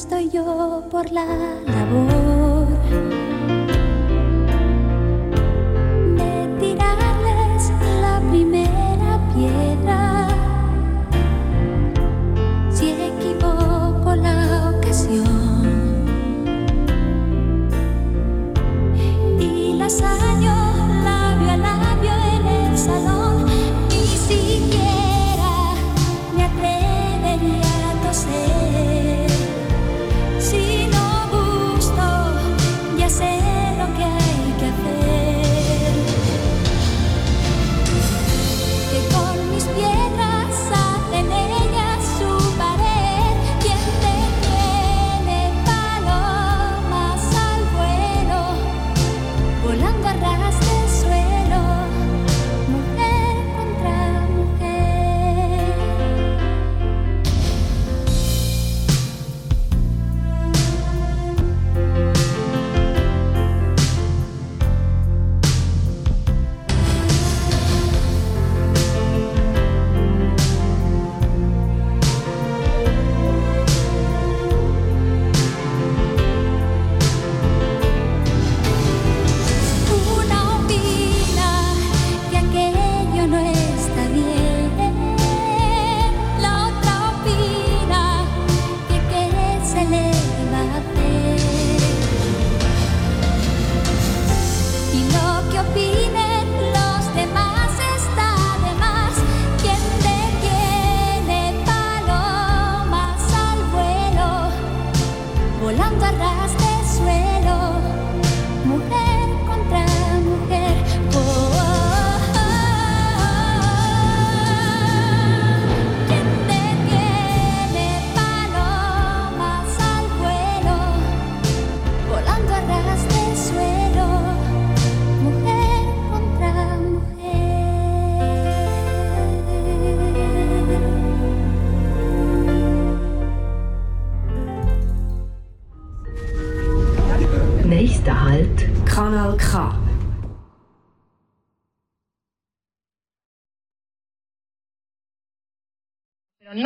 [0.05, 2.24] estoy yo por la labor.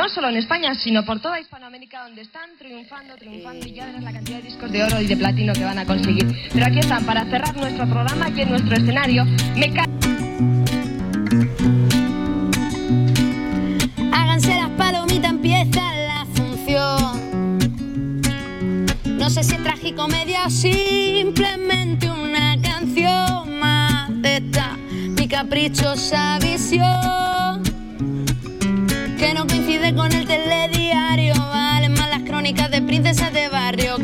[0.09, 4.03] No solo en España, sino por toda Hispanoamérica, donde están triunfando, triunfando y ya verás
[4.03, 6.27] la cantidad de discos de oro y de platino que van a conseguir.
[6.53, 9.67] Pero aquí están, para cerrar nuestro programa, aquí en nuestro escenario, me
[14.13, 18.21] Háganse las palomitas, empieza la función.
[19.05, 24.77] No sé si es tragicomedia o simplemente una canción más de esta
[25.19, 27.68] mi caprichosa visión
[29.99, 31.35] con el telediario.
[31.35, 33.97] Valen más las crónicas de princesas de barrio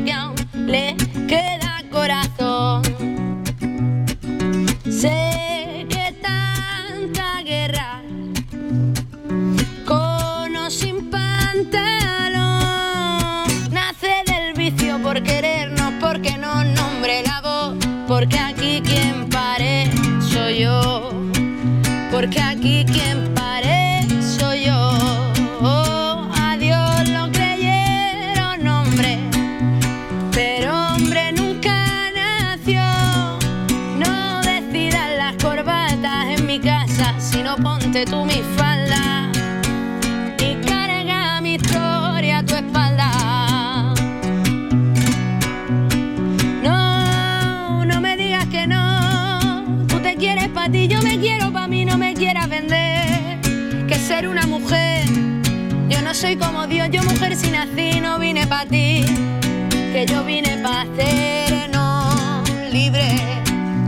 [38.14, 39.30] tú mi falda
[40.38, 43.10] y carga mi historia a tu espalda.
[46.62, 49.86] No, no me digas que no.
[49.88, 53.40] Tú te quieres pa' ti, yo me quiero pa' mí, no me quieras vender.
[53.88, 55.06] Que ser una mujer,
[55.88, 59.04] yo no soy como Dios, yo mujer si nací, no vine pa' ti.
[59.92, 63.08] Que yo vine pa' hacernos libre.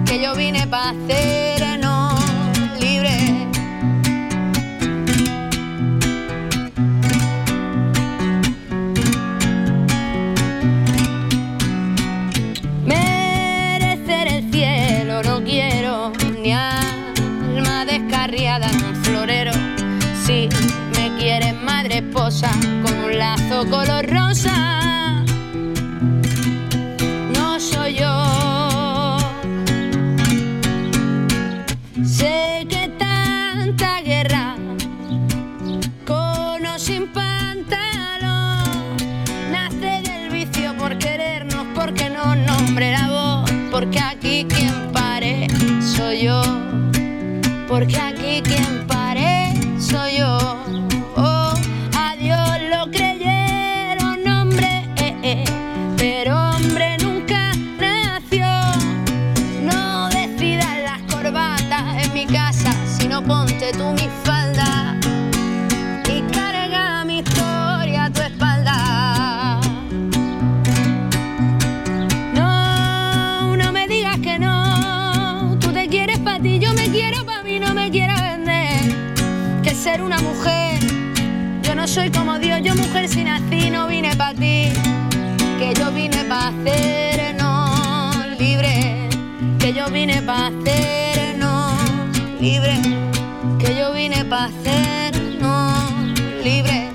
[0.05, 1.56] Que yo vine pa' hacernos
[23.65, 25.25] color rosa.
[27.35, 29.17] No soy yo.
[32.05, 34.57] Sé que tanta guerra
[36.05, 38.65] con o sin pantalón.
[39.51, 45.47] Nace del vicio por querernos, porque no nombre la voz, porque aquí quien pare
[45.81, 46.43] soy yo,
[47.67, 47.97] porque
[90.07, 91.73] vine para hacernos
[92.41, 92.75] libre.
[93.59, 96.91] Que yo vine para hacernos libre.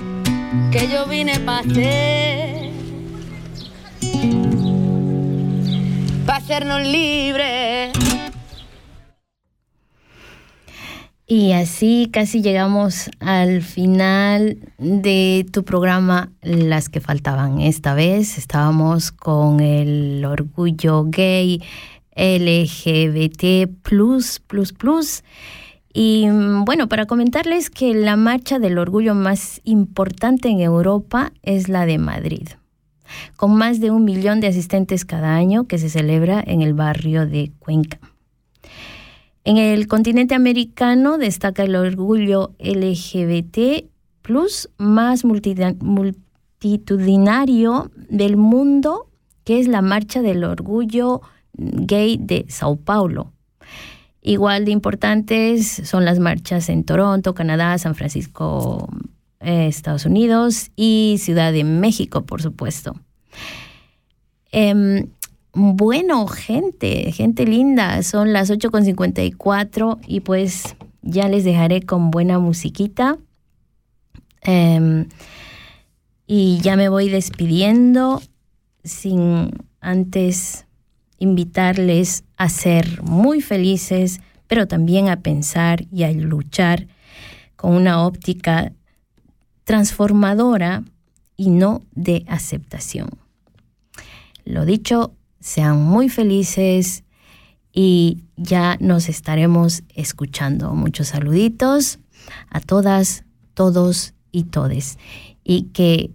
[0.70, 2.70] Que yo vine para hacer.
[6.24, 7.92] Para hacernos libres.
[11.26, 17.60] Y así casi llegamos al final de tu programa Las que faltaban.
[17.60, 21.62] Esta vez estábamos con el orgullo gay
[22.16, 23.70] LGBT.
[25.94, 31.68] Y mm, bueno, para comentarles que la marcha del orgullo más importante en Europa es
[31.68, 32.48] la de Madrid,
[33.36, 37.26] con más de un millón de asistentes cada año que se celebra en el barrio
[37.26, 37.98] de Cuenca.
[39.44, 43.86] En el continente americano destaca el orgullo LGBT
[44.78, 49.08] más multitudinario del mundo,
[49.44, 51.22] que es la Marcha del Orgullo
[51.54, 53.32] Gay de Sao Paulo.
[54.20, 58.88] Igual de importantes son las marchas en Toronto, Canadá, San Francisco,
[59.40, 62.94] eh, Estados Unidos y Ciudad de México, por supuesto.
[64.52, 65.08] Em,
[65.52, 73.18] bueno, gente, gente linda, son las 8.54 y pues ya les dejaré con buena musiquita.
[74.42, 75.08] Em,
[76.26, 78.22] y ya me voy despidiendo
[78.84, 79.50] sin
[79.80, 80.66] antes
[81.22, 86.88] invitarles a ser muy felices, pero también a pensar y a luchar
[87.54, 88.72] con una óptica
[89.62, 90.82] transformadora
[91.36, 93.08] y no de aceptación.
[94.44, 97.04] Lo dicho, sean muy felices
[97.72, 100.74] y ya nos estaremos escuchando.
[100.74, 102.00] Muchos saluditos
[102.50, 104.98] a todas, todos y todes.
[105.44, 106.10] Y que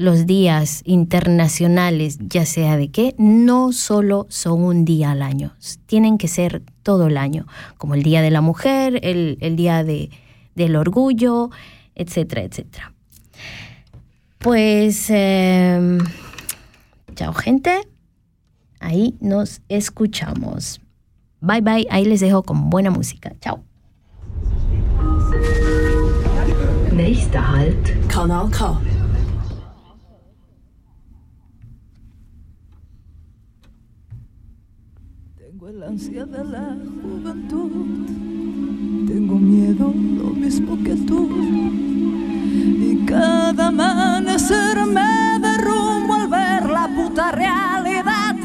[0.00, 6.16] los días internacionales, ya sea de qué, no solo son un día al año, tienen
[6.16, 7.46] que ser todo el año,
[7.76, 10.08] como el Día de la Mujer, el, Día de,
[10.54, 11.50] del Orgullo,
[11.94, 12.94] etcétera, etcétera.
[14.38, 15.98] Pues, em,
[17.14, 17.82] chao gente,
[18.80, 20.80] ahí nos escuchamos.
[21.42, 23.34] Bye bye, ahí les dejo con buena música.
[23.42, 23.62] Chao.
[26.90, 28.08] Nächster Halt.
[28.08, 28.80] Kanal K.
[35.60, 38.06] Tengo el ansia de la juventud.
[39.08, 41.28] Tengo miedo lo mismo que tú.
[42.88, 48.36] Y cada amanecer me derrumbo al ver la puta realidad.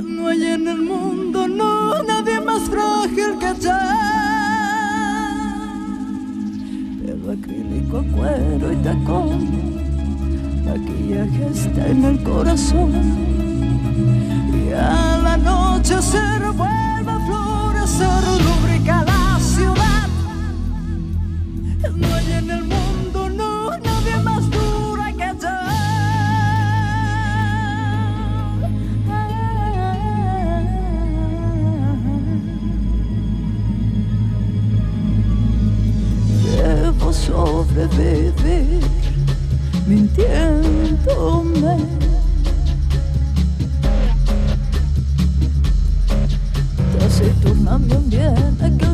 [0.00, 3.80] No hay en el mundo, no, nadie más frágil que yo.
[7.02, 9.40] Pelo acrílico, cuero y tacón.
[10.66, 12.92] Maquillaje está en el corazón.
[14.52, 16.20] Y a la noche se
[16.52, 20.08] vuelve a florecer, lubrica la ciudad.
[21.94, 25.48] No hay en el mundo, no, nadie más dura que yo.
[36.62, 38.82] Debo sobrevivir
[39.86, 41.74] mintiéndome.
[47.64, 48.93] Taciturna un bien